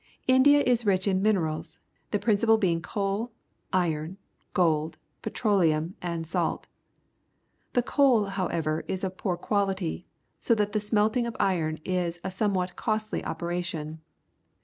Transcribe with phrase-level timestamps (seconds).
[0.27, 1.77] India is rich in minerals,
[2.09, 3.31] the principal being coal,
[3.71, 4.17] iron,
[4.55, 6.65] ggld^ pfitCQleumj and salt.
[7.73, 10.05] The coal, however, is of poor quaUtj',
[10.39, 14.01] so that the smelting of iron is a somewhat cost ly operation.